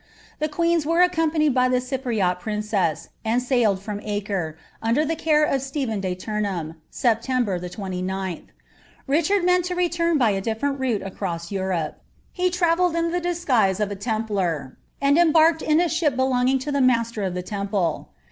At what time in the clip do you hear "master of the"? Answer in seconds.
16.81-17.43